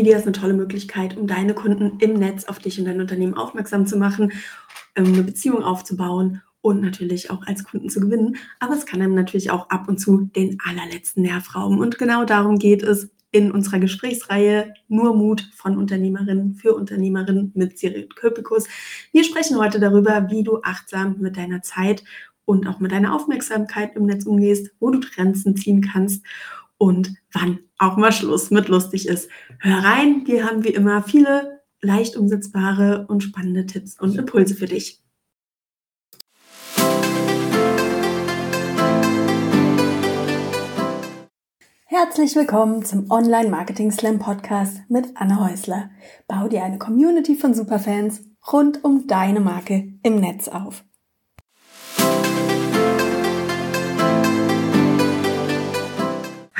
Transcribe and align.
Media 0.00 0.16
ist 0.16 0.22
eine 0.22 0.32
tolle 0.32 0.54
Möglichkeit, 0.54 1.18
um 1.18 1.26
deine 1.26 1.52
Kunden 1.52 1.98
im 1.98 2.14
Netz 2.14 2.44
auf 2.44 2.58
dich 2.58 2.78
und 2.78 2.86
dein 2.86 3.02
Unternehmen 3.02 3.34
aufmerksam 3.34 3.86
zu 3.86 3.98
machen, 3.98 4.32
ähm, 4.96 5.12
eine 5.12 5.22
Beziehung 5.22 5.62
aufzubauen 5.62 6.40
und 6.62 6.80
natürlich 6.80 7.30
auch 7.30 7.46
als 7.46 7.64
Kunden 7.64 7.90
zu 7.90 8.00
gewinnen. 8.00 8.38
Aber 8.60 8.72
es 8.72 8.86
kann 8.86 9.02
einem 9.02 9.14
natürlich 9.14 9.50
auch 9.50 9.68
ab 9.68 9.88
und 9.88 9.98
zu 9.98 10.30
den 10.34 10.56
allerletzten 10.64 11.22
Nerv 11.22 11.54
rauben. 11.54 11.78
Und 11.80 11.98
genau 11.98 12.24
darum 12.24 12.58
geht 12.58 12.82
es 12.82 13.10
in 13.30 13.52
unserer 13.52 13.78
Gesprächsreihe 13.78 14.72
Nur 14.88 15.14
Mut 15.14 15.50
von 15.54 15.76
Unternehmerinnen 15.76 16.54
für 16.54 16.74
Unternehmerinnen 16.74 17.52
mit 17.54 17.78
Sirit 17.78 18.16
Köpikus. 18.16 18.68
Wir 19.12 19.24
sprechen 19.24 19.58
heute 19.58 19.80
darüber, 19.80 20.30
wie 20.30 20.42
du 20.42 20.62
achtsam 20.62 21.16
mit 21.18 21.36
deiner 21.36 21.60
Zeit 21.60 22.04
und 22.46 22.66
auch 22.66 22.80
mit 22.80 22.90
deiner 22.90 23.14
Aufmerksamkeit 23.14 23.96
im 23.96 24.06
Netz 24.06 24.24
umgehst, 24.24 24.70
wo 24.80 24.88
du 24.88 25.00
Grenzen 25.00 25.56
ziehen 25.56 25.82
kannst 25.82 26.24
und 26.80 27.14
wann 27.32 27.60
auch 27.78 27.96
mal 27.98 28.10
Schluss 28.10 28.50
mit 28.50 28.68
lustig 28.68 29.06
ist. 29.06 29.28
Hör 29.60 29.84
rein, 29.84 30.22
wir 30.24 30.46
haben 30.46 30.64
wie 30.64 30.70
immer 30.70 31.02
viele 31.02 31.60
leicht 31.82 32.16
umsetzbare 32.16 33.06
und 33.06 33.22
spannende 33.22 33.66
Tipps 33.66 34.00
und 34.00 34.16
Impulse 34.16 34.54
für 34.54 34.64
dich. 34.64 35.02
Herzlich 41.84 42.34
willkommen 42.34 42.82
zum 42.84 43.10
Online 43.10 43.50
Marketing 43.50 43.92
Slam 43.92 44.18
Podcast 44.18 44.80
mit 44.88 45.08
Anne 45.16 45.38
Häusler. 45.38 45.90
Bau 46.28 46.48
dir 46.48 46.64
eine 46.64 46.78
Community 46.78 47.36
von 47.36 47.52
Superfans 47.52 48.22
rund 48.50 48.82
um 48.84 49.06
deine 49.06 49.40
Marke 49.40 49.98
im 50.02 50.16
Netz 50.18 50.48
auf. 50.48 50.84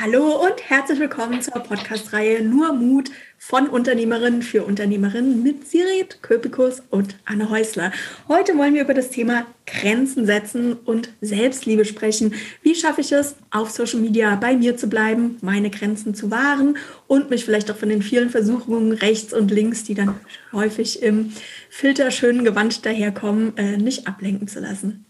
Hallo 0.01 0.43
und 0.43 0.67
herzlich 0.67 0.99
willkommen 0.99 1.43
zur 1.43 1.61
Podcast-Reihe 1.61 2.41
Nur 2.43 2.73
Mut 2.73 3.11
von 3.37 3.67
Unternehmerinnen 3.67 4.41
für 4.41 4.63
Unternehmerinnen 4.63 5.43
mit 5.43 5.67
Sirit 5.67 6.23
Köpikus 6.23 6.81
und 6.89 7.17
Anne 7.25 7.51
Häusler. 7.51 7.91
Heute 8.27 8.57
wollen 8.57 8.73
wir 8.73 8.81
über 8.81 8.95
das 8.95 9.11
Thema 9.11 9.45
Grenzen 9.67 10.25
setzen 10.25 10.73
und 10.73 11.09
Selbstliebe 11.21 11.85
sprechen. 11.85 12.33
Wie 12.63 12.73
schaffe 12.73 13.01
ich 13.01 13.11
es, 13.11 13.35
auf 13.51 13.69
Social 13.69 13.99
Media 13.99 14.35
bei 14.37 14.55
mir 14.55 14.75
zu 14.75 14.89
bleiben, 14.89 15.37
meine 15.41 15.69
Grenzen 15.69 16.15
zu 16.15 16.31
wahren 16.31 16.79
und 17.05 17.29
mich 17.29 17.45
vielleicht 17.45 17.69
auch 17.69 17.77
von 17.77 17.89
den 17.89 18.01
vielen 18.01 18.31
Versuchungen 18.31 18.93
rechts 18.93 19.33
und 19.33 19.51
links, 19.51 19.83
die 19.83 19.93
dann 19.93 20.15
häufig 20.51 21.03
im 21.03 21.31
filterschönen 21.69 22.43
Gewand 22.43 22.87
daherkommen, 22.87 23.55
äh, 23.55 23.77
nicht 23.77 24.07
ablenken 24.07 24.47
zu 24.47 24.61
lassen? 24.61 25.05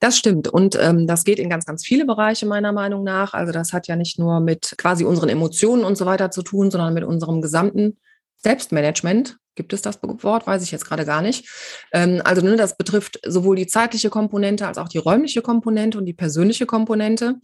Das 0.00 0.16
stimmt. 0.16 0.48
Und 0.48 0.76
ähm, 0.80 1.06
das 1.06 1.24
geht 1.24 1.38
in 1.38 1.50
ganz, 1.50 1.66
ganz 1.66 1.84
viele 1.84 2.06
Bereiche 2.06 2.46
meiner 2.46 2.72
Meinung 2.72 3.04
nach. 3.04 3.34
Also 3.34 3.52
das 3.52 3.74
hat 3.74 3.86
ja 3.86 3.96
nicht 3.96 4.18
nur 4.18 4.40
mit 4.40 4.74
quasi 4.78 5.04
unseren 5.04 5.28
Emotionen 5.28 5.84
und 5.84 5.96
so 5.96 6.06
weiter 6.06 6.30
zu 6.30 6.42
tun, 6.42 6.70
sondern 6.70 6.94
mit 6.94 7.04
unserem 7.04 7.42
gesamten 7.42 7.98
Selbstmanagement. 8.38 9.36
Gibt 9.56 9.74
es 9.74 9.82
das 9.82 9.98
Wort? 10.02 10.46
Weiß 10.46 10.62
ich 10.62 10.70
jetzt 10.70 10.86
gerade 10.86 11.04
gar 11.04 11.20
nicht. 11.20 11.46
Ähm, 11.92 12.22
also 12.24 12.40
ne, 12.40 12.56
das 12.56 12.78
betrifft 12.78 13.20
sowohl 13.26 13.56
die 13.56 13.66
zeitliche 13.66 14.08
Komponente 14.08 14.66
als 14.66 14.78
auch 14.78 14.88
die 14.88 14.96
räumliche 14.96 15.42
Komponente 15.42 15.98
und 15.98 16.06
die 16.06 16.14
persönliche 16.14 16.64
Komponente. 16.64 17.34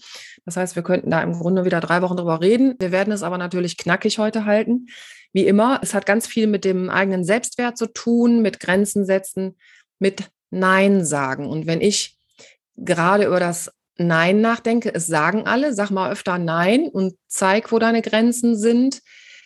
Das 0.47 0.57
heißt, 0.57 0.77
wir 0.77 0.83
könnten 0.83 1.11
da 1.11 1.21
im 1.23 1.35
Grunde 1.35 1.67
wieder 1.67 1.81
drei 1.81 2.01
Wochen 2.01 2.17
drüber 2.17 2.41
reden. 2.41 2.75
Wir 2.79 2.91
werden 2.91 3.13
es 3.13 3.23
aber 3.23 3.37
natürlich 3.37 3.77
knackig 3.77 4.19
heute 4.19 4.47
halten. 4.47 4.87
Wie 5.35 5.47
immer, 5.47 5.81
es 5.83 5.93
hat 5.93 6.07
ganz 6.07 6.27
viel 6.27 6.47
mit 6.47 6.65
dem 6.65 6.89
eigenen 6.89 7.23
Selbstwert 7.23 7.77
zu 7.77 7.87
tun, 7.93 8.41
mit 8.41 8.61
Grenzen 8.61 9.05
setzen, 9.05 9.59
mit 9.99 10.31
Nein 10.51 11.05
sagen. 11.05 11.47
Und 11.47 11.67
wenn 11.67 11.83
ich 11.83 12.16
gerade 12.77 13.27
über 13.27 13.41
das 13.41 13.71
Nein 13.99 14.41
nachdenke, 14.41 14.95
es 14.95 15.07
sagen 15.07 15.47
alle, 15.47 15.73
sag 15.73 15.91
mal 15.91 16.13
öfter 16.13 16.39
Nein 16.39 16.89
und 16.89 17.15
zeig, 17.29 17.73
wo 17.73 17.79
deine 17.79 18.03
Grenzen 18.03 18.57
sind, 18.57 19.01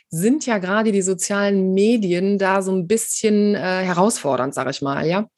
sind 0.09 0.45
ja 0.45 0.59
gerade 0.59 0.91
die 0.91 1.03
sozialen 1.03 1.73
Medien 1.73 2.37
da 2.37 2.63
so 2.63 2.73
ein 2.73 2.89
bisschen 2.89 3.55
äh, 3.55 3.59
herausfordernd, 3.59 4.53
sage 4.53 4.71
ich 4.71 4.83
mal, 4.83 5.07
ja. 5.07 5.29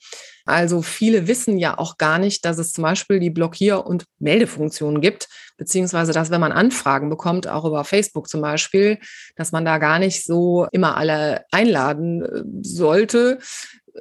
Also 0.45 0.83
viele 0.83 1.29
wissen 1.29 1.59
ja 1.59 1.79
auch 1.79 1.99
gar 1.99 2.19
nicht, 2.19 2.45
dass 2.45 2.59
es 2.59 2.73
zum 2.73 2.83
Beispiel 2.83 3.21
die 3.21 3.31
Blockier- 3.31 3.87
und 3.87 4.07
Meldefunktion 4.19 5.01
gibt, 5.01 5.29
beziehungsweise 5.57 6.13
dass, 6.13 6.31
wenn 6.31 6.41
man 6.41 6.53
Anfragen 6.53 7.11
bekommt, 7.11 7.47
auch 7.47 7.65
über 7.65 7.85
Facebook 7.85 8.29
zum 8.29 8.41
Beispiel, 8.41 8.99
dass 9.37 9.53
man 9.53 9.65
da 9.65 9.79
gar 9.79 9.99
nicht 9.99 10.25
so 10.25 10.67
immer 10.73 10.97
alle 10.97 11.45
einladen 11.53 12.23
äh, 12.23 12.43
sollte, 12.63 13.39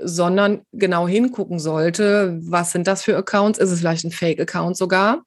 sondern 0.03 0.61
genau 0.71 1.07
hingucken 1.07 1.59
sollte, 1.59 2.39
was 2.41 2.71
sind 2.71 2.87
das 2.87 3.03
für 3.03 3.17
Accounts? 3.17 3.59
Ist 3.59 3.71
es 3.71 3.79
vielleicht 3.79 4.05
ein 4.05 4.11
Fake-Account 4.11 4.77
sogar? 4.77 5.23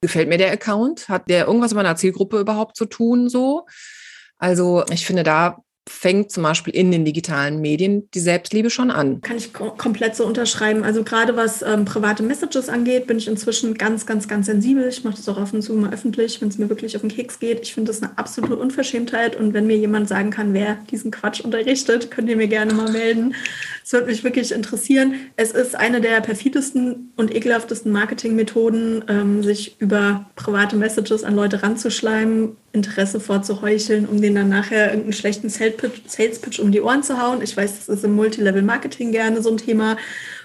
Gefällt 0.00 0.28
mir 0.28 0.38
der 0.38 0.52
Account? 0.52 1.08
Hat 1.08 1.28
der 1.28 1.46
irgendwas 1.46 1.72
mit 1.72 1.82
meiner 1.82 1.96
Zielgruppe 1.96 2.40
überhaupt 2.40 2.76
zu 2.76 2.86
tun 2.86 3.28
so? 3.28 3.66
Also 4.38 4.84
ich 4.90 5.06
finde, 5.06 5.22
da 5.22 5.58
fängt 5.88 6.30
zum 6.30 6.44
Beispiel 6.44 6.74
in 6.74 6.92
den 6.92 7.04
digitalen 7.04 7.60
Medien 7.60 8.08
die 8.14 8.20
Selbstliebe 8.20 8.70
schon 8.70 8.90
an. 8.90 9.20
Kann 9.20 9.36
ich 9.36 9.52
komplett 9.52 10.14
so 10.14 10.24
unterschreiben. 10.24 10.84
Also 10.84 11.02
gerade 11.02 11.36
was 11.36 11.60
ähm, 11.62 11.84
private 11.84 12.22
Messages 12.22 12.68
angeht, 12.68 13.08
bin 13.08 13.18
ich 13.18 13.26
inzwischen 13.26 13.74
ganz, 13.74 14.06
ganz, 14.06 14.28
ganz 14.28 14.46
sensibel. 14.46 14.86
Ich 14.88 15.02
mache 15.02 15.16
das 15.16 15.28
auch 15.28 15.38
ab 15.38 15.52
und 15.52 15.62
zu 15.62 15.74
mal 15.74 15.92
öffentlich, 15.92 16.40
wenn 16.40 16.48
es 16.48 16.58
mir 16.58 16.68
wirklich 16.68 16.94
auf 16.94 17.02
den 17.02 17.10
Keks 17.10 17.40
geht. 17.40 17.62
Ich 17.62 17.74
finde 17.74 17.90
das 17.90 18.00
eine 18.00 18.16
absolute 18.16 18.56
Unverschämtheit. 18.56 19.34
Und 19.34 19.54
wenn 19.54 19.66
mir 19.66 19.76
jemand 19.76 20.08
sagen 20.08 20.30
kann, 20.30 20.54
wer 20.54 20.76
diesen 20.90 21.10
Quatsch 21.10 21.40
unterrichtet, 21.40 22.12
könnt 22.12 22.28
ihr 22.28 22.36
mir 22.36 22.48
gerne 22.48 22.74
mal 22.74 22.90
melden. 22.90 23.34
Es 23.84 23.92
würde 23.92 24.06
mich 24.06 24.24
wirklich 24.24 24.52
interessieren. 24.52 25.14
Es 25.36 25.52
ist 25.52 25.74
eine 25.74 26.00
der 26.00 26.20
perfidesten 26.20 27.12
und 27.16 27.34
ekelhaftesten 27.34 27.90
Marketingmethoden, 27.92 29.04
ähm, 29.08 29.42
sich 29.42 29.76
über 29.80 30.26
private 30.36 30.76
Messages 30.76 31.24
an 31.24 31.34
Leute 31.34 31.62
ranzuschleimen, 31.62 32.56
Interesse 32.72 33.20
vorzuheucheln, 33.20 34.06
um 34.06 34.20
denen 34.20 34.36
dann 34.36 34.48
nachher 34.48 34.86
irgendeinen 34.86 35.12
schlechten 35.12 35.48
Sales 35.48 36.40
Pitch 36.40 36.58
um 36.58 36.72
die 36.72 36.80
Ohren 36.80 37.02
zu 37.02 37.20
hauen. 37.20 37.42
Ich 37.42 37.56
weiß, 37.56 37.86
das 37.86 37.88
ist 37.88 38.04
im 38.04 38.14
Multilevel-Marketing 38.14 39.12
gerne 39.12 39.42
so 39.42 39.50
ein 39.50 39.58
Thema 39.58 39.96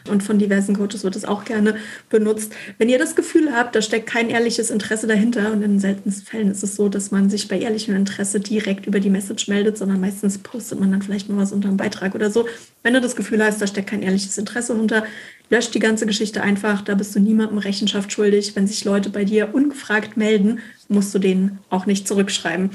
und 0.10 0.24
von 0.24 0.40
diversen 0.40 0.76
Coaches 0.76 1.04
wird 1.04 1.16
es 1.16 1.26
auch 1.26 1.46
gerne 1.46 1.78
benutzt. 2.10 2.54
Wenn 2.78 2.90
ihr 2.90 3.00
das 3.00 3.16
Gefühl 3.16 3.54
habt, 3.54 3.76
da 3.76 3.82
steckt 3.82 4.08
kein 4.08 4.30
ehrliches 4.30 4.70
Interesse 4.70 5.08
dahinter 5.08 5.52
und 5.52 5.62
in 5.62 5.72
den 5.72 5.80
seltensten 5.80 6.26
Fällen 6.26 6.52
ist 6.52 6.64
es 6.64 6.76
so, 6.76 6.90
dass 6.90 7.12
man 7.12 7.30
sich 7.30 7.48
bei 7.48 7.60
ehrlichem 7.60 7.96
Interesse 7.96 8.40
direkt 8.40 8.86
über 8.86 9.00
die 9.00 9.10
Message 9.10 9.48
meldet, 9.48 9.78
sondern 9.78 10.00
meistens 10.00 10.38
postet 10.38 10.80
man 10.80 10.92
dann 10.92 11.02
vielleicht 11.02 11.30
mal 11.30 11.38
was 11.38 11.52
unter 11.52 11.68
einem 11.68 11.78
Beitrag 11.78 12.16
oder 12.16 12.32
so. 12.32 12.48
Wenn 12.84 12.94
du 12.94 13.02
das 13.02 13.16
Gefühl 13.16 13.44
hast, 13.44 13.62
da 13.62 13.68
steckt 13.68 13.90
kein 13.90 14.02
ehrliches 14.02 14.38
Interesse 14.38 14.74
unter, 14.74 15.04
löscht 15.50 15.74
die 15.74 15.80
ganze 15.80 16.06
Geschichte 16.06 16.42
einfach, 16.42 16.82
da 16.82 16.96
bist 16.96 17.16
du 17.16 17.20
niemandem 17.20 17.58
Rechenschaft 17.58 18.12
schuldig. 18.12 18.56
Wenn 18.56 18.68
sich 18.68 18.84
Leute 18.86 19.10
bei 19.10 19.24
dir 19.24 19.54
ungefragt 19.54 20.18
melden, 20.18 20.60
musst 20.88 21.14
du 21.14 21.20
denen 21.20 21.60
auch 21.70 21.86
nicht 21.86 22.08
zurückschreiben. 22.08 22.72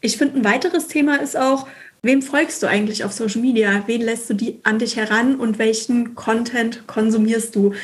Ich 0.00 0.16
finde, 0.16 0.38
ein 0.38 0.44
weiteres 0.44 0.88
Thema 0.88 1.16
ist 1.16 1.36
auch, 1.36 1.66
Wem 2.04 2.20
folgst 2.20 2.60
du 2.64 2.66
eigentlich 2.66 3.04
auf 3.04 3.12
Social 3.12 3.40
Media? 3.40 3.84
Wen 3.86 4.00
lässt 4.00 4.28
du 4.28 4.34
die 4.34 4.58
an 4.64 4.80
dich 4.80 4.96
heran 4.96 5.36
und 5.36 5.60
welchen 5.60 6.16
Content 6.16 6.88
konsumierst 6.88 7.54
du? 7.54 7.74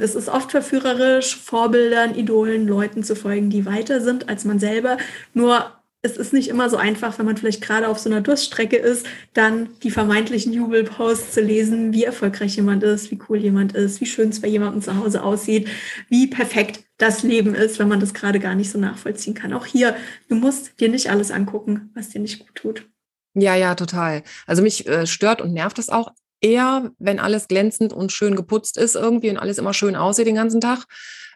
Es 0.00 0.14
ist 0.14 0.30
oft 0.30 0.52
verführerisch, 0.52 1.36
Vorbildern, 1.36 2.14
Idolen, 2.14 2.66
Leuten 2.66 3.02
zu 3.02 3.14
folgen, 3.14 3.50
die 3.50 3.66
weiter 3.66 4.00
sind 4.00 4.30
als 4.30 4.46
man 4.46 4.58
selber. 4.58 4.96
Nur 5.34 5.70
es 6.00 6.16
ist 6.16 6.32
nicht 6.32 6.48
immer 6.48 6.70
so 6.70 6.78
einfach, 6.78 7.18
wenn 7.18 7.26
man 7.26 7.36
vielleicht 7.36 7.60
gerade 7.60 7.88
auf 7.88 7.98
so 7.98 8.08
einer 8.08 8.22
Durststrecke 8.22 8.76
ist, 8.76 9.06
dann 9.34 9.68
die 9.82 9.90
vermeintlichen 9.90 10.54
Jubelposts 10.54 11.32
zu 11.34 11.42
lesen, 11.42 11.92
wie 11.92 12.04
erfolgreich 12.04 12.56
jemand 12.56 12.82
ist, 12.84 13.10
wie 13.10 13.18
cool 13.28 13.36
jemand 13.36 13.74
ist, 13.74 14.00
wie 14.00 14.06
schön 14.06 14.30
es 14.30 14.40
bei 14.40 14.48
jemandem 14.48 14.80
zu 14.80 14.96
Hause 14.96 15.22
aussieht, 15.22 15.68
wie 16.08 16.26
perfekt 16.26 16.84
das 16.96 17.22
Leben 17.22 17.54
ist, 17.54 17.78
wenn 17.78 17.88
man 17.88 18.00
das 18.00 18.14
gerade 18.14 18.40
gar 18.40 18.54
nicht 18.54 18.70
so 18.70 18.78
nachvollziehen 18.78 19.34
kann. 19.34 19.52
Auch 19.52 19.66
hier, 19.66 19.94
du 20.30 20.36
musst 20.36 20.80
dir 20.80 20.88
nicht 20.88 21.10
alles 21.10 21.30
angucken, 21.30 21.90
was 21.94 22.08
dir 22.08 22.20
nicht 22.20 22.38
gut 22.38 22.54
tut. 22.54 22.86
Ja, 23.34 23.54
ja, 23.54 23.74
total. 23.74 24.22
Also 24.46 24.62
mich 24.62 24.86
äh, 24.86 25.06
stört 25.06 25.40
und 25.40 25.52
nervt 25.52 25.78
es 25.78 25.88
auch 25.90 26.10
eher, 26.40 26.90
wenn 26.98 27.18
alles 27.18 27.48
glänzend 27.48 27.92
und 27.92 28.12
schön 28.12 28.36
geputzt 28.36 28.76
ist 28.76 28.94
irgendwie 28.94 29.30
und 29.30 29.38
alles 29.38 29.58
immer 29.58 29.74
schön 29.74 29.96
aussieht 29.96 30.26
den 30.26 30.34
ganzen 30.34 30.60
Tag. 30.60 30.84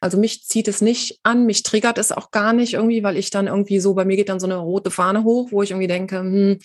Also 0.01 0.19
mich 0.19 0.45
zieht 0.45 0.69
es 0.69 0.81
nicht 0.81 1.21
an, 1.23 1.47
mich 1.47 1.63
triggert 1.63 1.99
es 1.99 2.11
auch 2.13 2.31
gar 2.33 2.53
nicht 2.53 2.75
irgendwie, 2.75 3.03
weil 3.05 3.17
ich 3.17 3.31
dann 3.31 3.47
irgendwie 3.47 3.79
so, 3.79 3.95
bei 3.95 4.05
mir 4.05 4.17
geht 4.17 4.29
dann 4.29 4.41
so 4.41 4.47
eine 4.47 4.57
rote 4.57 4.91
Fahne 4.91 5.23
hoch, 5.23 5.53
wo 5.53 5.63
ich 5.63 5.71
irgendwie 5.71 5.87
denke, 5.89 6.19
hm, 6.19 6.59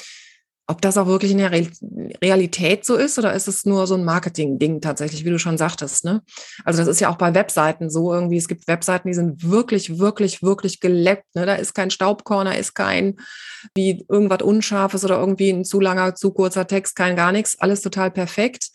ob 0.69 0.81
das 0.81 0.97
auch 0.97 1.07
wirklich 1.07 1.31
in 1.31 1.37
der 1.37 1.51
Realität 1.51 2.85
so 2.85 2.95
ist 2.95 3.17
oder 3.17 3.33
ist 3.33 3.47
es 3.47 3.65
nur 3.65 3.87
so 3.87 3.95
ein 3.95 4.03
Marketing-Ding 4.03 4.81
tatsächlich, 4.81 5.23
wie 5.23 5.29
du 5.29 5.39
schon 5.39 5.57
sagtest. 5.57 6.03
Ne? 6.03 6.21
Also 6.65 6.79
das 6.79 6.89
ist 6.89 6.99
ja 6.99 7.09
auch 7.09 7.15
bei 7.15 7.33
Webseiten 7.33 7.89
so 7.89 8.13
irgendwie. 8.13 8.37
Es 8.37 8.49
gibt 8.49 8.67
Webseiten, 8.67 9.07
die 9.07 9.13
sind 9.13 9.49
wirklich, 9.49 9.97
wirklich, 9.97 10.43
wirklich 10.43 10.81
geleppt. 10.81 11.35
Ne? 11.35 11.45
Da 11.45 11.55
ist 11.55 11.73
kein 11.73 11.89
Staubkorn, 11.89 12.45
da 12.45 12.51
ist 12.51 12.73
kein 12.73 13.15
wie 13.75 14.05
irgendwas 14.09 14.41
Unscharfes 14.41 15.05
oder 15.05 15.19
irgendwie 15.19 15.49
ein 15.51 15.63
zu 15.63 15.79
langer, 15.79 16.15
zu 16.15 16.31
kurzer 16.31 16.67
Text, 16.67 16.97
kein 16.97 17.15
gar 17.15 17.31
nichts. 17.31 17.57
Alles 17.59 17.81
total 17.81 18.11
perfekt. 18.11 18.69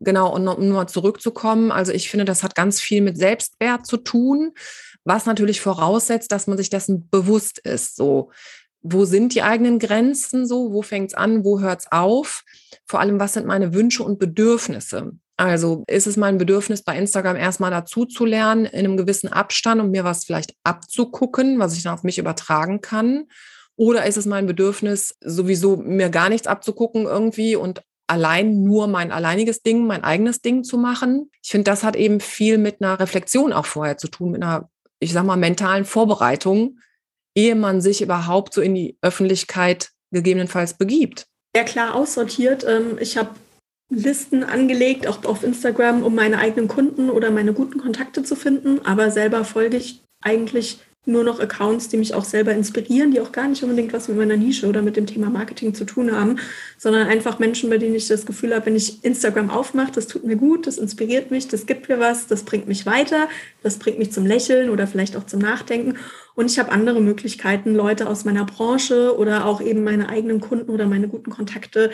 Genau, 0.00 0.34
und 0.34 0.48
um 0.48 0.68
nur 0.68 0.86
zurückzukommen, 0.86 1.70
also 1.70 1.92
ich 1.92 2.10
finde, 2.10 2.24
das 2.24 2.42
hat 2.42 2.54
ganz 2.54 2.80
viel 2.80 3.00
mit 3.00 3.16
Selbstwert 3.16 3.86
zu 3.86 3.96
tun, 3.96 4.52
was 5.04 5.26
natürlich 5.26 5.60
voraussetzt, 5.60 6.32
dass 6.32 6.46
man 6.46 6.58
sich 6.58 6.70
dessen 6.70 7.08
bewusst 7.10 7.58
ist. 7.58 7.96
So, 7.96 8.30
wo 8.84 9.06
sind 9.06 9.34
die 9.34 9.42
eigenen 9.42 9.78
Grenzen 9.78 10.46
so, 10.46 10.72
wo 10.72 10.82
fängt 10.82 11.08
es 11.08 11.14
an, 11.14 11.42
wo 11.42 11.58
hört 11.60 11.80
es 11.80 11.90
auf? 11.90 12.44
Vor 12.86 13.00
allem, 13.00 13.18
was 13.18 13.32
sind 13.32 13.46
meine 13.46 13.72
Wünsche 13.72 14.02
und 14.02 14.18
Bedürfnisse? 14.18 15.12
Also 15.38 15.84
ist 15.88 16.06
es 16.06 16.18
mein 16.18 16.36
Bedürfnis, 16.36 16.82
bei 16.82 16.96
Instagram 16.96 17.36
erstmal 17.36 17.70
dazu 17.70 18.04
zu 18.04 18.26
lernen, 18.26 18.66
in 18.66 18.80
einem 18.80 18.98
gewissen 18.98 19.32
Abstand 19.32 19.80
und 19.80 19.90
mir 19.90 20.04
was 20.04 20.26
vielleicht 20.26 20.54
abzugucken, 20.64 21.58
was 21.58 21.76
ich 21.76 21.82
dann 21.82 21.94
auf 21.94 22.04
mich 22.04 22.18
übertragen 22.18 22.82
kann? 22.82 23.24
Oder 23.74 24.04
ist 24.04 24.18
es 24.18 24.26
mein 24.26 24.46
Bedürfnis, 24.46 25.16
sowieso 25.20 25.76
mir 25.76 26.10
gar 26.10 26.28
nichts 26.28 26.46
abzugucken 26.46 27.06
irgendwie 27.06 27.56
und 27.56 27.82
allein 28.06 28.62
nur 28.62 28.86
mein 28.86 29.10
alleiniges 29.12 29.62
Ding, 29.62 29.86
mein 29.86 30.04
eigenes 30.04 30.42
Ding 30.42 30.62
zu 30.62 30.76
machen? 30.76 31.30
Ich 31.42 31.50
finde, 31.50 31.70
das 31.70 31.84
hat 31.84 31.96
eben 31.96 32.20
viel 32.20 32.58
mit 32.58 32.82
einer 32.82 33.00
Reflexion 33.00 33.54
auch 33.54 33.66
vorher 33.66 33.96
zu 33.96 34.08
tun, 34.08 34.30
mit 34.32 34.42
einer, 34.42 34.68
ich 35.00 35.14
sag 35.14 35.24
mal, 35.24 35.36
mentalen 35.36 35.86
Vorbereitung, 35.86 36.78
ehe 37.34 37.54
man 37.54 37.80
sich 37.80 38.02
überhaupt 38.02 38.54
so 38.54 38.60
in 38.60 38.74
die 38.74 38.96
Öffentlichkeit 39.02 39.90
gegebenenfalls 40.12 40.74
begibt. 40.74 41.26
Ja, 41.56 41.64
klar 41.64 41.94
aussortiert. 41.94 42.64
Ähm, 42.68 42.98
ich 43.00 43.16
habe 43.16 43.30
Listen 43.90 44.42
angelegt, 44.44 45.06
auch 45.06 45.24
auf 45.24 45.44
Instagram, 45.44 46.02
um 46.02 46.14
meine 46.14 46.38
eigenen 46.38 46.68
Kunden 46.68 47.10
oder 47.10 47.30
meine 47.30 47.52
guten 47.52 47.78
Kontakte 47.78 48.22
zu 48.22 48.34
finden. 48.34 48.84
Aber 48.84 49.10
selber 49.10 49.44
folge 49.44 49.76
ich 49.76 50.02
eigentlich 50.22 50.78
nur 51.06 51.22
noch 51.22 51.38
Accounts, 51.38 51.88
die 51.88 51.98
mich 51.98 52.14
auch 52.14 52.24
selber 52.24 52.52
inspirieren, 52.52 53.10
die 53.10 53.20
auch 53.20 53.30
gar 53.30 53.46
nicht 53.46 53.62
unbedingt 53.62 53.92
was 53.92 54.08
mit 54.08 54.16
meiner 54.16 54.36
Nische 54.36 54.66
oder 54.66 54.80
mit 54.80 54.96
dem 54.96 55.06
Thema 55.06 55.28
Marketing 55.28 55.74
zu 55.74 55.84
tun 55.84 56.12
haben, 56.12 56.38
sondern 56.78 57.08
einfach 57.08 57.38
Menschen, 57.38 57.68
bei 57.68 57.76
denen 57.76 57.94
ich 57.94 58.08
das 58.08 58.24
Gefühl 58.24 58.54
habe, 58.54 58.66
wenn 58.66 58.76
ich 58.76 59.04
Instagram 59.04 59.50
aufmache, 59.50 59.92
das 59.92 60.06
tut 60.06 60.24
mir 60.24 60.36
gut, 60.36 60.66
das 60.66 60.78
inspiriert 60.78 61.30
mich, 61.30 61.46
das 61.46 61.66
gibt 61.66 61.88
mir 61.88 62.00
was, 62.00 62.26
das 62.26 62.44
bringt 62.44 62.68
mich 62.68 62.86
weiter, 62.86 63.28
das 63.62 63.78
bringt 63.78 63.98
mich 63.98 64.12
zum 64.12 64.24
Lächeln 64.24 64.70
oder 64.70 64.86
vielleicht 64.86 65.16
auch 65.16 65.26
zum 65.26 65.40
Nachdenken. 65.40 65.98
Und 66.34 66.50
ich 66.50 66.58
habe 66.58 66.72
andere 66.72 67.00
Möglichkeiten, 67.00 67.74
Leute 67.74 68.08
aus 68.08 68.24
meiner 68.24 68.44
Branche 68.44 69.16
oder 69.16 69.46
auch 69.46 69.60
eben 69.60 69.84
meine 69.84 70.08
eigenen 70.08 70.40
Kunden 70.40 70.70
oder 70.70 70.86
meine 70.86 71.08
guten 71.08 71.30
Kontakte, 71.30 71.90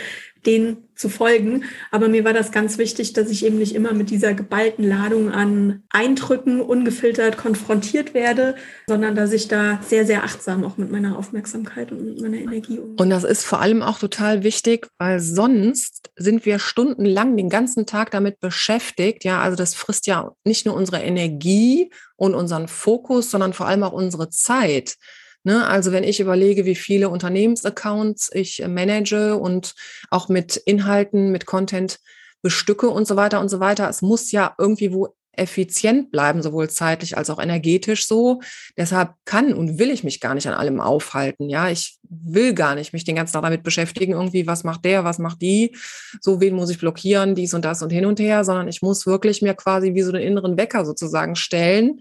denen 0.47 0.89
zu 0.95 1.09
folgen. 1.09 1.65
Aber 1.91 2.09
mir 2.09 2.25
war 2.25 2.33
das 2.33 2.53
ganz 2.53 2.79
wichtig, 2.79 3.13
dass 3.15 3.31
ich 3.31 3.45
eben 3.45 3.59
nicht 3.59 3.75
immer 3.75 3.93
mit 3.93 4.11
dieser 4.11 4.35
geballten 4.35 4.87
Ladung 4.87 5.31
an 5.31 5.83
Eindrücken 5.91 6.61
ungefiltert 6.61 7.37
konfrontiert 7.37 8.13
werde, 8.15 8.55
sondern 8.87 9.15
dass 9.15 9.33
ich 9.33 9.49
da 9.49 9.81
sehr, 9.87 10.05
sehr 10.05 10.25
achtsam 10.25 10.65
auch 10.65 10.77
mit 10.77 10.91
meiner 10.91 11.19
Aufmerksamkeit 11.19 11.91
und 11.91 12.05
mit 12.05 12.21
meiner 12.21 12.39
Energie 12.39 12.79
umgehe. 12.79 12.97
Und 12.99 13.11
das 13.11 13.25
ist 13.25 13.45
vor 13.45 13.61
allem 13.61 13.83
auch 13.83 13.99
total 13.99 14.43
wichtig, 14.43 14.89
weil 14.99 15.21
sonst 15.21 16.11
sind 16.17 16.45
wir 16.45 16.59
stundenlang 16.59 17.37
den 17.37 17.49
ganzen 17.49 17.87
Tag 17.87 18.11
damit 18.11 18.41
beschäftigt. 18.41 19.25
Ja, 19.25 19.41
also 19.41 19.57
das 19.57 19.75
frisst 19.75 20.07
ja 20.07 20.33
nicht 20.45 20.67
nur 20.67 20.75
unsere 20.75 21.03
Energie 21.03 21.91
und 22.17 22.35
unseren 22.35 22.69
Fokus, 22.69 23.31
sondern 23.31 23.55
vor 23.55 23.67
allem 23.67 23.83
auch 23.83 23.93
unsere 23.93 24.29
Zeit. 24.29 24.97
Ne? 25.45 25.67
Also 25.67 25.93
wenn 25.93 26.05
ich 26.05 26.21
überlege, 26.21 26.65
wie 26.65 26.75
viele 26.75 27.09
Unternehmensaccounts 27.09 28.31
ich 28.33 28.63
äh, 28.63 28.69
manage 28.69 29.37
und 29.37 29.75
auch 30.11 30.29
mit 30.29 30.57
Inhalten, 30.57 31.33
mit 31.33 31.47
Content 31.47 31.99
bestücke 32.43 32.89
und 32.89 33.07
so 33.07 33.17
weiter 33.17 33.41
und 33.41 33.49
so 33.49 33.61
weiter, 33.61 33.89
es 33.89 34.03
muss 34.03 34.33
ja 34.33 34.55
irgendwie 34.59 34.93
wo 34.93 35.15
effizient 35.33 36.11
bleiben, 36.11 36.43
sowohl 36.43 36.69
zeitlich 36.69 37.17
als 37.17 37.31
auch 37.31 37.41
energetisch 37.41 38.07
so. 38.07 38.41
Deshalb 38.77 39.15
kann 39.25 39.55
und 39.55 39.79
will 39.79 39.91
ich 39.91 40.05
mich 40.05 40.21
gar 40.21 40.35
nicht 40.35 40.47
an 40.47 40.55
allem 40.55 40.81
aufhalten. 40.81 41.49
Ja, 41.49 41.71
ich 41.71 41.99
will 42.03 42.53
gar 42.53 42.75
nicht 42.75 42.93
mich 42.93 43.05
den 43.05 43.17
ganzen 43.17 43.33
Tag 43.35 43.43
damit 43.43 43.63
beschäftigen, 43.63 44.13
irgendwie, 44.13 44.47
was 44.47 44.65
macht 44.65 44.85
der, 44.85 45.05
was 45.05 45.19
macht 45.19 45.41
die, 45.41 45.75
so 46.21 46.41
wen 46.41 46.55
muss 46.55 46.71
ich 46.71 46.79
blockieren, 46.79 47.35
dies 47.35 47.55
und 47.55 47.65
das 47.65 47.83
und 47.83 47.91
hin 47.91 48.07
und 48.07 48.21
her, 48.21 48.45
sondern 48.45 48.69
ich 48.69 48.83
muss 48.83 49.07
wirklich 49.07 49.41
mir 49.41 49.55
quasi 49.55 49.95
wie 49.95 50.03
so 50.03 50.13
einen 50.13 50.23
inneren 50.23 50.59
Wecker 50.59 50.85
sozusagen 50.85 51.37
stellen. 51.37 52.01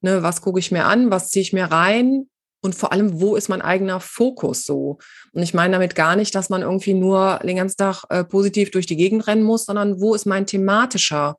Ne, 0.00 0.22
was 0.22 0.42
gucke 0.42 0.58
ich 0.58 0.70
mir 0.70 0.84
an, 0.84 1.10
was 1.10 1.30
ziehe 1.30 1.42
ich 1.42 1.54
mir 1.54 1.64
rein, 1.64 2.28
und 2.64 2.74
vor 2.74 2.92
allem, 2.92 3.20
wo 3.20 3.36
ist 3.36 3.50
mein 3.50 3.60
eigener 3.60 4.00
Fokus 4.00 4.64
so? 4.64 4.96
Und 5.32 5.42
ich 5.42 5.52
meine 5.52 5.74
damit 5.74 5.94
gar 5.94 6.16
nicht, 6.16 6.34
dass 6.34 6.48
man 6.48 6.62
irgendwie 6.62 6.94
nur 6.94 7.38
den 7.44 7.56
ganzen 7.56 7.76
Tag 7.76 8.04
äh, 8.08 8.24
positiv 8.24 8.70
durch 8.70 8.86
die 8.86 8.96
Gegend 8.96 9.26
rennen 9.26 9.42
muss, 9.42 9.66
sondern 9.66 10.00
wo 10.00 10.14
ist 10.14 10.24
mein 10.24 10.46
thematischer 10.46 11.36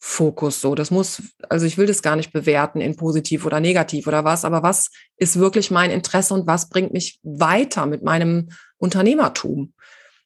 Fokus 0.00 0.60
so. 0.60 0.74
Das 0.74 0.90
muss, 0.90 1.22
also 1.48 1.66
ich 1.66 1.78
will 1.78 1.86
das 1.86 2.02
gar 2.02 2.16
nicht 2.16 2.32
bewerten 2.32 2.80
in 2.80 2.96
positiv 2.96 3.46
oder 3.46 3.60
negativ 3.60 4.08
oder 4.08 4.24
was, 4.24 4.44
aber 4.44 4.64
was 4.64 4.90
ist 5.16 5.38
wirklich 5.38 5.70
mein 5.70 5.92
Interesse 5.92 6.34
und 6.34 6.48
was 6.48 6.68
bringt 6.68 6.92
mich 6.92 7.20
weiter 7.22 7.86
mit 7.86 8.02
meinem 8.02 8.48
Unternehmertum? 8.78 9.72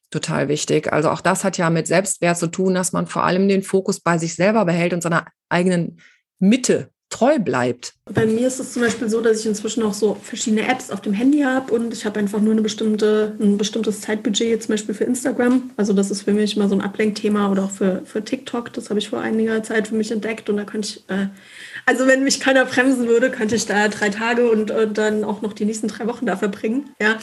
Total 0.09 0.47
wichtig. 0.47 0.91
Also 0.91 1.11
auch 1.11 1.21
das 1.21 1.43
hat 1.43 1.59
ja 1.59 1.69
mit 1.69 1.85
Selbstwert 1.85 2.39
zu 2.39 2.47
tun, 2.47 2.73
dass 2.73 2.93
man 2.93 3.05
vor 3.05 3.23
allem 3.23 3.47
den 3.47 3.61
Fokus 3.61 3.99
bei 3.99 4.17
sich 4.17 4.33
selber 4.33 4.65
behält 4.65 4.93
und 4.93 5.03
seiner 5.03 5.27
eigenen 5.49 6.01
Mitte 6.39 6.89
treu 7.11 7.37
bleibt. 7.37 7.93
Bei 8.05 8.25
mir 8.25 8.47
ist 8.47 8.59
es 8.59 8.73
zum 8.73 8.81
Beispiel 8.81 9.09
so, 9.09 9.21
dass 9.21 9.41
ich 9.41 9.45
inzwischen 9.45 9.83
auch 9.83 9.93
so 9.93 10.15
verschiedene 10.15 10.67
Apps 10.67 10.89
auf 10.89 11.01
dem 11.01 11.13
Handy 11.13 11.41
habe 11.41 11.71
und 11.71 11.93
ich 11.93 12.05
habe 12.05 12.19
einfach 12.19 12.39
nur 12.39 12.53
eine 12.53 12.61
bestimmte, 12.61 13.35
ein 13.39 13.57
bestimmtes 13.57 14.01
Zeitbudget, 14.01 14.63
zum 14.63 14.73
Beispiel 14.73 14.95
für 14.95 15.03
Instagram. 15.03 15.71
Also 15.77 15.93
das 15.93 16.09
ist 16.09 16.23
für 16.23 16.33
mich 16.33 16.55
immer 16.55 16.67
so 16.67 16.75
ein 16.75 16.81
Ablenkthema 16.81 17.51
oder 17.51 17.65
auch 17.65 17.71
für, 17.71 18.01
für 18.05 18.23
TikTok. 18.23 18.73
Das 18.73 18.89
habe 18.89 18.99
ich 18.99 19.09
vor 19.09 19.19
einiger 19.19 19.61
Zeit 19.61 19.89
für 19.89 19.95
mich 19.95 20.09
entdeckt 20.09 20.49
und 20.49 20.57
da 20.57 20.63
könnte 20.63 20.87
ich, 20.87 21.09
äh, 21.09 21.27
also 21.85 22.07
wenn 22.07 22.23
mich 22.23 22.39
keiner 22.39 22.65
bremsen 22.65 23.07
würde, 23.07 23.29
könnte 23.29 23.55
ich 23.55 23.65
da 23.65 23.89
drei 23.89 24.09
Tage 24.09 24.49
und, 24.49 24.71
und 24.71 24.97
dann 24.97 25.23
auch 25.23 25.41
noch 25.41 25.53
die 25.53 25.65
nächsten 25.65 25.89
drei 25.89 26.07
Wochen 26.07 26.25
da 26.25 26.37
verbringen. 26.37 26.89
Ja. 26.99 27.17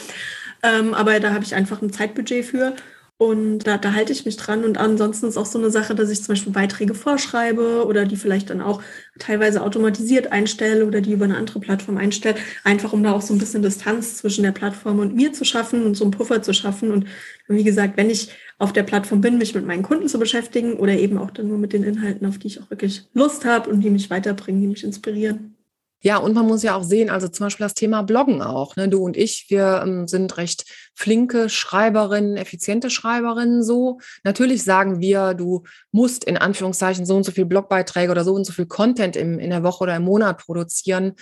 Ähm, 0.61 0.93
aber 0.93 1.19
da 1.19 1.33
habe 1.33 1.43
ich 1.43 1.55
einfach 1.55 1.81
ein 1.81 1.91
Zeitbudget 1.91 2.45
für. 2.45 2.75
Und 3.21 3.67
da, 3.67 3.77
da 3.77 3.93
halte 3.93 4.13
ich 4.13 4.23
mich 4.23 4.37
dran. 4.37 4.63
Und 4.63 4.77
ansonsten 4.77 5.27
ist 5.27 5.35
auch 5.35 5.45
so 5.45 5.59
eine 5.59 5.69
Sache, 5.71 5.93
dass 5.93 6.09
ich 6.09 6.23
zum 6.23 6.29
Beispiel 6.29 6.53
Beiträge 6.53 6.93
vorschreibe 6.93 7.85
oder 7.85 8.05
die 8.05 8.15
vielleicht 8.15 8.49
dann 8.49 8.61
auch 8.61 8.81
teilweise 9.19 9.61
automatisiert 9.61 10.31
einstelle 10.31 10.85
oder 10.85 11.01
die 11.01 11.11
über 11.11 11.25
eine 11.25 11.35
andere 11.35 11.59
Plattform 11.59 11.97
einstelle, 11.97 12.37
einfach 12.63 12.93
um 12.93 13.03
da 13.03 13.11
auch 13.11 13.21
so 13.21 13.33
ein 13.33 13.37
bisschen 13.37 13.61
Distanz 13.61 14.15
zwischen 14.15 14.43
der 14.45 14.53
Plattform 14.53 14.99
und 14.99 15.15
mir 15.15 15.33
zu 15.33 15.43
schaffen 15.43 15.85
und 15.85 15.95
so 15.95 16.05
einen 16.05 16.11
Puffer 16.11 16.41
zu 16.41 16.53
schaffen. 16.53 16.91
Und 16.91 17.07
wie 17.49 17.65
gesagt, 17.65 17.97
wenn 17.97 18.09
ich 18.09 18.29
auf 18.57 18.71
der 18.71 18.83
Plattform 18.83 19.19
bin, 19.19 19.37
mich 19.37 19.53
mit 19.53 19.65
meinen 19.65 19.83
Kunden 19.83 20.07
zu 20.07 20.17
beschäftigen 20.17 20.75
oder 20.75 20.93
eben 20.93 21.17
auch 21.17 21.31
dann 21.31 21.49
nur 21.49 21.57
mit 21.57 21.73
den 21.73 21.83
Inhalten, 21.83 22.25
auf 22.25 22.37
die 22.37 22.47
ich 22.47 22.61
auch 22.61 22.69
wirklich 22.69 23.03
Lust 23.13 23.43
habe 23.43 23.69
und 23.69 23.81
die 23.81 23.89
mich 23.89 24.09
weiterbringen, 24.09 24.61
die 24.61 24.67
mich 24.67 24.85
inspirieren. 24.85 25.58
Ja, 26.01 26.17
und 26.17 26.33
man 26.33 26.45
muss 26.45 26.63
ja 26.63 26.75
auch 26.75 26.83
sehen, 26.83 27.09
also 27.09 27.27
zum 27.27 27.45
Beispiel 27.47 27.65
das 27.65 27.73
Thema 27.73 28.03
Bloggen 28.03 28.41
auch. 28.41 28.77
Ne? 28.77 28.87
Du 28.87 29.03
und 29.03 29.17
ich, 29.17 29.47
wir 29.49 29.81
ähm, 29.83 30.07
sind 30.07 30.37
recht 30.37 30.63
flinke 30.95 31.49
Schreiberinnen, 31.49 32.37
effiziente 32.37 32.89
Schreiberinnen 32.89 33.63
so. 33.63 33.99
Natürlich 34.23 34.63
sagen 34.63 35.01
wir, 35.01 35.33
du 35.33 35.63
musst 35.91 36.23
in 36.23 36.37
Anführungszeichen 36.37 37.05
so 37.05 37.17
und 37.17 37.25
so 37.25 37.33
viel 37.33 37.45
Blogbeiträge 37.45 38.11
oder 38.11 38.23
so 38.23 38.33
und 38.33 38.45
so 38.45 38.53
viel 38.53 38.65
Content 38.65 39.17
im, 39.17 39.39
in 39.39 39.49
der 39.49 39.63
Woche 39.63 39.83
oder 39.83 39.97
im 39.97 40.03
Monat 40.03 40.37
produzieren. 40.37 41.15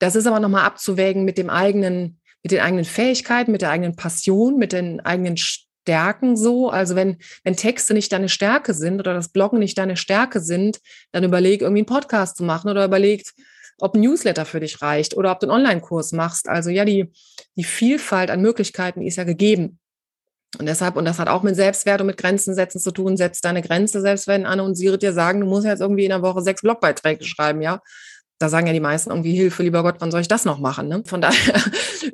Das 0.00 0.16
ist 0.16 0.26
aber 0.26 0.40
nochmal 0.40 0.64
abzuwägen 0.64 1.24
mit 1.24 1.38
dem 1.38 1.48
eigenen, 1.48 2.20
mit 2.42 2.50
den 2.50 2.60
eigenen 2.60 2.84
Fähigkeiten, 2.84 3.52
mit 3.52 3.62
der 3.62 3.70
eigenen 3.70 3.94
Passion, 3.94 4.58
mit 4.58 4.72
den 4.72 4.98
eigenen 4.98 5.36
Stärken 5.36 6.36
so. 6.36 6.70
Also 6.70 6.96
wenn, 6.96 7.18
wenn 7.44 7.54
Texte 7.54 7.94
nicht 7.94 8.12
deine 8.12 8.28
Stärke 8.28 8.74
sind 8.74 8.98
oder 8.98 9.14
das 9.14 9.28
Bloggen 9.28 9.60
nicht 9.60 9.78
deine 9.78 9.96
Stärke 9.96 10.40
sind, 10.40 10.80
dann 11.12 11.22
überleg 11.22 11.62
irgendwie 11.62 11.80
einen 11.80 11.86
Podcast 11.86 12.36
zu 12.36 12.42
machen 12.42 12.68
oder 12.68 12.84
überlegt, 12.84 13.32
ob 13.82 13.94
ein 13.94 14.00
Newsletter 14.00 14.44
für 14.44 14.60
dich 14.60 14.80
reicht 14.80 15.16
oder 15.16 15.32
ob 15.32 15.40
du 15.40 15.46
einen 15.46 15.56
Online-Kurs 15.56 16.12
machst. 16.12 16.48
Also 16.48 16.70
ja, 16.70 16.84
die, 16.84 17.12
die 17.56 17.64
Vielfalt 17.64 18.30
an 18.30 18.40
Möglichkeiten 18.40 19.02
ist 19.02 19.16
ja 19.16 19.24
gegeben. 19.24 19.78
Und 20.58 20.66
deshalb, 20.66 20.96
und 20.96 21.04
das 21.06 21.18
hat 21.18 21.28
auch 21.28 21.42
mit 21.42 21.56
Selbstwert 21.56 22.00
und 22.00 22.06
mit 22.06 22.18
Grenzen 22.18 22.54
setzen 22.54 22.78
zu 22.78 22.90
tun, 22.90 23.16
setz 23.16 23.40
deine 23.40 23.62
Grenze, 23.62 24.00
selbst 24.02 24.26
wenn 24.26 24.44
Anne 24.44 24.62
und 24.62 24.74
Siri 24.74 24.98
dir 24.98 25.12
sagen, 25.12 25.40
du 25.40 25.46
musst 25.46 25.66
jetzt 25.66 25.80
irgendwie 25.80 26.04
in 26.04 26.10
der 26.10 26.22
Woche 26.22 26.42
sechs 26.42 26.60
Blogbeiträge 26.60 27.24
schreiben, 27.24 27.62
ja 27.62 27.80
da 28.42 28.48
sagen 28.48 28.66
ja 28.66 28.72
die 28.72 28.80
meisten 28.80 29.10
irgendwie 29.10 29.34
Hilfe, 29.34 29.62
lieber 29.62 29.82
Gott, 29.82 29.96
wann 30.00 30.10
soll 30.10 30.20
ich 30.20 30.28
das 30.28 30.44
noch 30.44 30.58
machen? 30.58 30.88
Ne? 30.88 31.02
Von 31.06 31.20
daher 31.22 31.62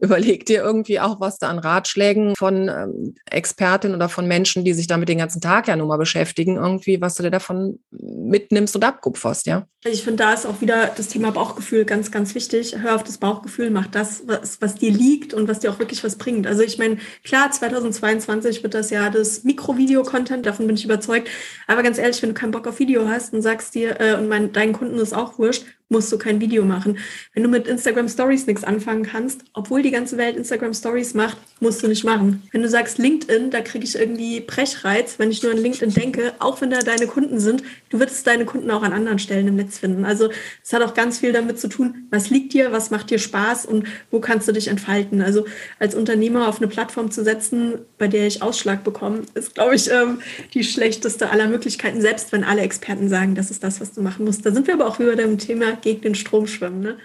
überleg 0.00 0.46
dir 0.46 0.62
irgendwie 0.62 1.00
auch, 1.00 1.20
was 1.20 1.38
da 1.38 1.48
an 1.48 1.58
Ratschlägen 1.58 2.36
von 2.36 2.68
ähm, 2.68 3.14
Expertinnen 3.30 3.96
oder 3.96 4.08
von 4.08 4.26
Menschen, 4.26 4.64
die 4.64 4.74
sich 4.74 4.86
damit 4.86 5.08
den 5.08 5.18
ganzen 5.18 5.40
Tag 5.40 5.68
ja 5.68 5.76
nun 5.76 5.88
mal 5.88 5.96
beschäftigen, 5.96 6.56
irgendwie, 6.56 7.00
was 7.00 7.14
du 7.14 7.22
dir 7.22 7.30
davon 7.30 7.78
mitnimmst 7.90 8.76
und 8.76 8.84
abkupferst, 8.84 9.46
ja. 9.46 9.66
Ich 9.84 10.02
finde, 10.02 10.24
da 10.24 10.32
ist 10.32 10.44
auch 10.44 10.60
wieder 10.60 10.90
das 10.96 11.06
Thema 11.06 11.30
Bauchgefühl 11.30 11.84
ganz, 11.84 12.10
ganz 12.10 12.34
wichtig. 12.34 12.76
Hör 12.78 12.96
auf 12.96 13.04
das 13.04 13.18
Bauchgefühl, 13.18 13.70
mach 13.70 13.86
das, 13.86 14.22
was, 14.26 14.60
was 14.60 14.74
dir 14.74 14.90
liegt 14.90 15.34
und 15.34 15.48
was 15.48 15.60
dir 15.60 15.70
auch 15.70 15.78
wirklich 15.78 16.02
was 16.02 16.16
bringt. 16.16 16.48
Also 16.48 16.62
ich 16.62 16.78
meine, 16.78 16.98
klar, 17.22 17.50
2022 17.50 18.64
wird 18.64 18.74
das 18.74 18.90
ja 18.90 19.08
das 19.08 19.44
Mikrovideo-Content, 19.44 20.44
davon 20.44 20.66
bin 20.66 20.76
ich 20.76 20.84
überzeugt. 20.84 21.28
Aber 21.68 21.84
ganz 21.84 21.96
ehrlich, 21.98 22.20
wenn 22.22 22.30
du 22.30 22.34
keinen 22.34 22.50
Bock 22.50 22.66
auf 22.66 22.80
Video 22.80 23.08
hast 23.08 23.32
und 23.32 23.42
sagst 23.42 23.74
dir, 23.74 24.00
äh, 24.00 24.14
und 24.14 24.28
mein, 24.28 24.52
deinen 24.52 24.72
Kunden 24.72 24.98
ist 24.98 25.14
auch 25.14 25.38
wurscht, 25.38 25.64
musst 25.88 26.12
du 26.12 26.18
kein 26.18 26.40
Video 26.40 26.64
machen. 26.64 26.98
Wenn 27.34 27.42
du 27.42 27.48
mit 27.48 27.66
Instagram 27.66 28.08
Stories 28.08 28.46
nichts 28.46 28.64
anfangen 28.64 29.04
kannst, 29.04 29.42
obwohl 29.54 29.82
die 29.82 29.90
ganze 29.90 30.18
Welt 30.18 30.36
Instagram 30.36 30.74
Stories 30.74 31.14
macht, 31.14 31.38
musst 31.60 31.82
du 31.82 31.88
nicht 31.88 32.04
machen. 32.04 32.42
Wenn 32.52 32.62
du 32.62 32.68
sagst 32.68 32.98
LinkedIn, 32.98 33.50
da 33.50 33.60
kriege 33.60 33.84
ich 33.84 33.98
irgendwie 33.98 34.40
Brechreiz, 34.40 35.18
wenn 35.18 35.30
ich 35.30 35.42
nur 35.42 35.52
an 35.52 35.58
LinkedIn 35.58 35.94
denke, 35.94 36.34
auch 36.40 36.60
wenn 36.60 36.70
da 36.70 36.80
deine 36.80 37.06
Kunden 37.06 37.40
sind, 37.40 37.62
du 37.88 37.98
würdest 37.98 38.26
deine 38.26 38.44
Kunden 38.44 38.70
auch 38.70 38.82
an 38.82 38.92
anderen 38.92 39.18
Stellen 39.18 39.48
im 39.48 39.56
Netz 39.56 39.78
finden. 39.78 40.04
Also 40.04 40.30
es 40.62 40.72
hat 40.72 40.82
auch 40.82 40.94
ganz 40.94 41.18
viel 41.20 41.32
damit 41.32 41.58
zu 41.58 41.68
tun, 41.68 42.06
was 42.10 42.28
liegt 42.28 42.52
dir, 42.52 42.70
was 42.70 42.90
macht 42.90 43.10
dir 43.10 43.18
Spaß 43.18 43.64
und 43.64 43.86
wo 44.10 44.20
kannst 44.20 44.46
du 44.46 44.52
dich 44.52 44.68
entfalten. 44.68 45.22
Also 45.22 45.46
als 45.78 45.94
Unternehmer 45.94 46.48
auf 46.48 46.58
eine 46.58 46.68
Plattform 46.68 47.10
zu 47.10 47.24
setzen, 47.24 47.78
bei 47.96 48.08
der 48.08 48.26
ich 48.26 48.42
Ausschlag 48.42 48.84
bekomme, 48.84 49.22
ist, 49.34 49.54
glaube 49.54 49.74
ich, 49.74 49.90
ähm, 49.90 50.20
die 50.52 50.64
schlechteste 50.64 51.30
aller 51.30 51.48
Möglichkeiten, 51.48 52.00
selbst 52.02 52.30
wenn 52.32 52.44
alle 52.44 52.60
Experten 52.60 53.08
sagen, 53.08 53.34
das 53.34 53.50
ist 53.50 53.64
das, 53.64 53.80
was 53.80 53.92
du 53.94 54.02
machen 54.02 54.26
musst. 54.26 54.44
Da 54.44 54.52
sind 54.52 54.66
wir 54.66 54.74
aber 54.74 54.86
auch 54.86 54.98
wieder 54.98 55.16
beim 55.16 55.38
Thema 55.38 55.77
gegen 55.82 56.00
den 56.00 56.14
Strom 56.14 56.46
schwimmen. 56.46 56.80
Ne? 56.80 56.98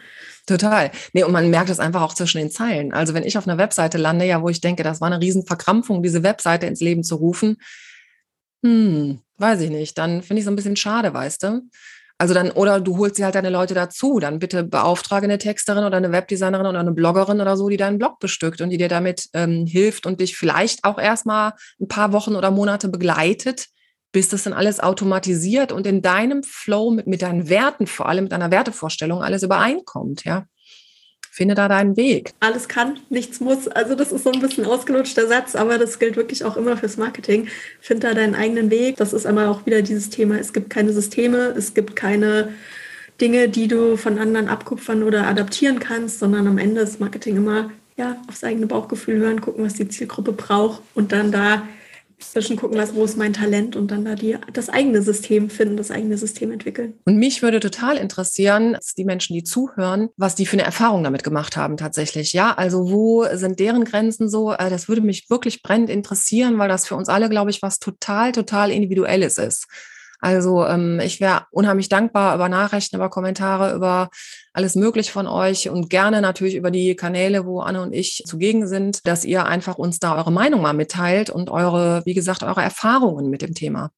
Total. 0.46 0.92
Nee, 1.13 1.24
und 1.24 1.32
man 1.32 1.50
merkt 1.50 1.70
es 1.70 1.80
einfach 1.80 2.01
auch 2.01 2.13
zwischen 2.13 2.38
den 2.38 2.51
Zeilen. 2.51 2.94
Also 2.94 3.13
wenn 3.13 3.24
ich 3.24 3.38
auf 3.38 3.48
einer 3.48 3.58
Webseite 3.58 3.98
lande, 3.98 4.25
ja, 4.25 4.42
wo 4.42 4.50
ich 4.50 4.60
denke, 4.60 4.84
das 4.84 5.00
war 5.00 5.08
eine 5.08 5.22
Riesenverkrampfung, 5.22 6.03
diese 6.03 6.24
Webseite 6.24 6.65
ins 6.65 6.82
Leben 6.82 7.03
zu 7.03 7.15
rufen, 7.15 7.58
hm, 8.63 9.20
weiß 9.38 9.62
ich 9.62 9.70
nicht, 9.70 9.98
dann 9.98 10.22
finde 10.22 10.39
ich 10.39 10.46
es 10.46 10.51
ein 10.51 10.56
bisschen 10.56 10.75
schade, 10.75 11.13
weißt 11.13 11.44
du. 11.44 11.62
Also 12.18 12.34
dann, 12.34 12.51
oder 12.51 12.80
du 12.80 12.98
holst 12.98 13.18
dir 13.18 13.25
halt 13.25 13.36
deine 13.36 13.50
Leute 13.50 13.74
dazu, 13.74 14.20
dann 14.20 14.39
bitte 14.39 14.63
beauftrage 14.63 15.25
eine 15.25 15.38
Texterin 15.38 15.84
oder 15.84 15.98
eine 15.98 16.12
Webdesignerin 16.12 16.68
oder 16.68 16.80
eine 16.80 16.92
Bloggerin 16.92 17.42
oder 17.42 17.58
so, 17.58 17.70
die 17.70 17.77
deinen 17.77 17.98
Blog 17.98 18.20
bestückt 18.20 18.62
und 18.62 18.70
die 18.70 18.77
dir 18.77 18.88
damit 18.88 19.30
ähm, 19.34 19.65
hilft 19.65 20.06
und 20.06 20.22
dich 20.22 20.38
vielleicht 20.38 20.84
auch 20.84 21.00
erstmal 21.00 21.53
ein 21.82 21.88
paar 21.88 22.13
Wochen 22.13 22.36
oder 22.36 22.51
Monate 22.51 22.88
begleitet, 22.88 23.68
bis 24.13 24.29
das 24.29 24.43
dann 24.43 24.53
alles 24.53 24.79
automatisiert 24.79 25.74
und 25.74 25.86
in 25.86 26.01
deinem 26.01 26.43
Flow 26.43 26.91
mit, 26.91 27.08
mit 27.08 27.22
deinen 27.22 27.50
Werten, 27.50 27.88
vor 27.88 28.08
allem 28.08 28.25
mit 28.25 28.32
deiner 28.32 28.51
Wertevorstellung, 28.51 29.22
alles 29.22 29.43
übereinkommt, 29.43 30.24
ja. 30.24 30.46
Finde 31.32 31.55
da 31.55 31.67
deinen 31.67 31.98
Weg. 31.98 32.32
Alles 32.41 32.67
kann, 32.67 33.00
nichts 33.10 33.39
muss. 33.39 33.67
Also 33.67 33.96
das 33.96 34.12
ist 34.12 34.24
so 34.24 34.32
ein 34.32 34.39
bisschen 34.39 34.67
ausgelutschter 34.67 35.27
Satz, 35.27 35.55
aber 35.55 35.79
das 35.79 35.98
gilt 35.98 36.15
wirklich 36.15 36.46
auch 36.46 36.58
immer 36.58 36.77
fürs 36.77 36.98
Marketing. 36.98 37.48
Find 37.82 38.03
da 38.03 38.13
deinen 38.13 38.36
eigenen 38.36 38.70
Weg. 38.70 38.98
Das 38.98 39.13
ist 39.13 39.25
einmal 39.25 39.48
auch 39.48 39.65
wieder 39.65 39.82
dieses 39.82 40.12
Thema. 40.12 40.38
Es 40.38 40.53
gibt 40.53 40.70
keine 40.70 40.93
Systeme, 40.93 41.55
es 41.58 41.74
gibt 41.74 41.96
keine 41.96 42.50
Dinge, 43.20 43.50
die 43.50 43.67
du 43.67 43.98
von 43.98 44.20
anderen 44.20 44.48
abkupfern 44.48 45.01
oder 45.01 45.25
adaptieren 45.25 45.79
kannst, 45.79 46.20
sondern 46.20 46.46
am 46.46 46.60
Ende 46.60 46.82
ist 46.82 47.00
Marketing 47.00 47.38
immer 47.38 47.72
ja 47.98 48.22
aufs 48.27 48.43
eigene 48.43 48.67
Bauchgefühl 48.67 49.17
hören, 49.17 49.41
gucken, 49.41 49.65
was 49.65 49.74
die 49.74 49.88
Zielgruppe 49.88 50.34
braucht 50.34 50.84
und 50.93 51.12
dann 51.12 51.32
da 51.32 51.63
zwischen 52.20 52.58
gucken, 52.58 52.77
was, 52.77 52.96
wo 52.96 53.03
ist 53.03 53.17
mein 53.17 53.34
Talent 53.34 53.75
und 53.75 53.91
dann 53.91 54.05
da 54.05 54.15
die, 54.15 54.38
das 54.51 54.70
eigene 54.70 55.01
System 55.01 55.50
finden, 55.50 55.77
das 55.77 55.91
eigene 55.91 56.17
System 56.17 56.51
entwickeln. 56.51 56.93
Und 57.05 57.17
mich 57.17 57.41
würde 57.41 57.60
total 57.60 57.98
interessieren, 57.98 58.77
die 58.98 59.05
Menschen, 59.05 59.34
die 59.34 59.43
zuhören, 59.43 60.10
was 60.17 60.36
die 60.36 60.46
für 60.46 60.53
eine 60.53 60.63
Erfahrung 60.63 61.03
damit 61.03 61.24
gemacht 61.24 61.58
haben 61.58 61.77
tatsächlich. 61.77 62.34
Ja, 62.34 62.53
also 62.53 62.91
wo 62.91 63.25
sind 63.34 63.60
deren 63.60 63.86
Grenzen 63.86 64.29
so? 64.29 64.53
Äh, 64.53 64.70
das 64.70 64.88
würde 64.88 65.01
mich 65.01 65.29
wirklich 65.29 65.63
brennend 65.63 65.89
interessieren, 65.89 66.58
weil 66.58 66.70
das 66.70 66.88
für 66.88 66.96
uns 66.96 67.10
alle, 67.10 67.29
glaube 67.29 67.51
ich, 67.51 67.62
was 67.62 67.79
total, 67.79 68.32
total 68.32 68.72
Individuelles 68.72 69.38
ist. 69.38 69.67
Also 70.24 70.65
ähm, 70.65 71.01
ich 71.03 71.20
wäre 71.20 71.48
unheimlich 71.51 71.89
dankbar 71.89 72.34
über 72.34 72.48
Nachrichten, 72.48 72.96
über 72.96 73.10
Kommentare, 73.10 73.75
über 73.75 74.10
alles 74.53 74.75
möglich 74.75 75.12
von 75.12 75.27
euch 75.27 75.70
und 75.70 75.89
gerne 75.89 76.22
natürlich 76.22 76.56
über 76.56 76.72
die 76.72 76.96
Kanäle, 76.96 77.46
wo 77.46 77.60
Anne 77.60 77.82
und 77.82 77.92
ich 77.92 78.24
zugegen 78.25 78.65
sind, 78.65 79.06
dass 79.06 79.25
ihr 79.25 79.46
einfach 79.46 79.77
uns 79.77 80.00
da 80.00 80.15
eure 80.15 80.32
Meinung 80.32 80.62
mal 80.62 80.72
mitteilt 80.72 81.30
und 81.30 81.50
eure, 81.50 82.03
wie 82.06 82.13
gesagt, 82.13 82.42
eure 82.42 82.62
Erfahrungen 82.62 83.30
mit 83.30 83.42
dem 83.42 83.53
Thema. 83.53 83.92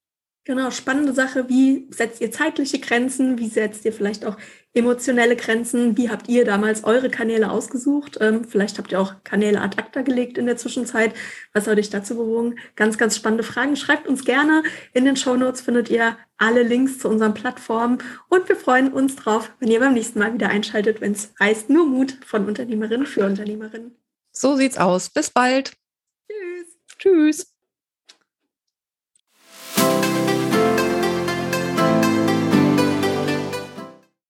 Genau, 0.47 0.69
spannende 0.69 1.11
Sache. 1.11 1.49
Wie 1.49 1.87
setzt 1.89 2.21
ihr 2.21 2.31
zeitliche 2.31 2.77
Grenzen? 2.77 3.39
Wie 3.39 3.47
setzt 3.47 3.83
ihr 3.83 3.91
vielleicht 3.91 4.25
auch 4.25 4.37
emotionelle 4.75 5.35
Grenzen? 5.35 5.97
Wie 5.97 6.11
habt 6.11 6.29
ihr 6.29 6.45
damals 6.45 6.83
eure 6.83 7.09
Kanäle 7.09 7.49
ausgesucht? 7.49 8.19
Ähm, 8.21 8.45
vielleicht 8.45 8.77
habt 8.77 8.91
ihr 8.91 9.01
auch 9.01 9.15
Kanäle 9.23 9.59
ad 9.59 9.75
acta 9.79 10.03
gelegt 10.03 10.37
in 10.37 10.45
der 10.45 10.55
Zwischenzeit. 10.55 11.15
Was 11.53 11.65
hat 11.65 11.79
euch 11.79 11.89
dazu 11.89 12.15
bewogen? 12.15 12.59
Ganz, 12.75 12.99
ganz 12.99 13.15
spannende 13.15 13.43
Fragen. 13.43 13.75
Schreibt 13.75 14.07
uns 14.07 14.23
gerne. 14.23 14.61
In 14.93 15.05
den 15.05 15.15
Show 15.15 15.35
Notes 15.35 15.61
findet 15.61 15.89
ihr 15.89 16.15
alle 16.37 16.61
Links 16.61 16.99
zu 16.99 17.09
unseren 17.09 17.33
Plattformen. 17.33 17.97
Und 18.29 18.47
wir 18.47 18.55
freuen 18.55 18.93
uns 18.93 19.15
drauf, 19.15 19.51
wenn 19.59 19.71
ihr 19.71 19.79
beim 19.79 19.95
nächsten 19.95 20.19
Mal 20.19 20.35
wieder 20.35 20.49
einschaltet, 20.49 21.01
wenn 21.01 21.13
es 21.13 21.33
heißt 21.39 21.71
Nur 21.71 21.87
Mut 21.87 22.19
von 22.23 22.45
Unternehmerinnen 22.45 23.07
für 23.07 23.25
Unternehmerinnen. 23.25 23.95
So 24.31 24.55
sieht's 24.55 24.77
aus. 24.77 25.09
Bis 25.09 25.31
bald. 25.31 25.71
Tschüss. 26.29 26.77
Tschüss. 26.99 27.54